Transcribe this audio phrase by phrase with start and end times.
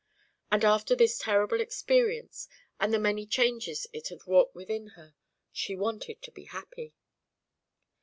[0.51, 2.47] And after this terrible experience
[2.79, 5.13] and the many changes it had wrought within her,
[5.51, 6.95] she wanted to be happy.